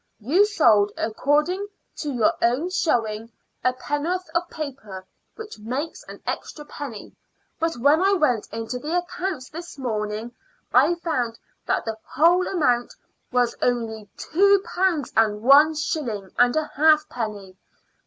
You 0.19 0.47
sold, 0.47 0.91
according 0.97 1.67
to 1.97 2.11
your 2.11 2.33
own 2.41 2.71
showing, 2.71 3.31
a 3.63 3.71
penn'orth 3.71 4.27
of 4.33 4.49
paper, 4.49 5.05
which 5.35 5.59
makes 5.59 6.01
an 6.05 6.23
extra 6.25 6.65
penny; 6.65 7.15
but 7.59 7.75
when 7.77 8.01
I 8.01 8.13
went 8.13 8.47
into 8.51 8.79
the 8.79 8.97
accounts 8.97 9.49
this 9.51 9.77
morning 9.77 10.31
I 10.73 10.95
found 10.95 11.37
that 11.67 11.85
the 11.85 11.99
whole 12.03 12.47
amount 12.47 12.95
was 13.31 13.55
only 13.61 14.09
two 14.17 14.63
pounds 14.65 15.13
one 15.15 15.75
shilling 15.75 16.31
and 16.39 16.55
a 16.55 16.65
halfpenny. 16.73 17.55